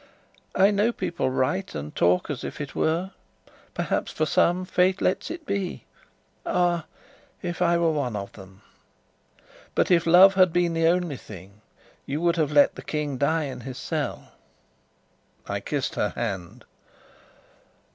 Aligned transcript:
"I 0.55 0.71
know 0.71 0.91
people 0.91 1.29
write 1.29 1.75
and 1.75 1.95
talk 1.95 2.31
as 2.31 2.43
if 2.43 2.59
it 2.59 2.73
were. 2.73 3.11
Perhaps, 3.75 4.11
for 4.11 4.25
some, 4.25 4.65
Fate 4.65 4.99
lets 4.99 5.29
it 5.29 5.45
be. 5.45 5.85
Ah, 6.43 6.85
if 7.43 7.61
I 7.61 7.77
were 7.77 7.91
one 7.91 8.15
of 8.15 8.31
them! 8.31 8.63
But 9.75 9.91
if 9.91 10.07
love 10.07 10.33
had 10.33 10.51
been 10.51 10.73
the 10.73 10.87
only 10.87 11.17
thing, 11.17 11.61
you 12.07 12.19
would 12.19 12.37
have 12.37 12.51
let 12.51 12.73
the 12.73 12.81
King 12.81 13.19
die 13.19 13.43
in 13.43 13.59
his 13.59 13.77
cell." 13.77 14.31
I 15.45 15.59
kissed 15.59 15.93
her 15.93 16.09
hand. 16.09 16.65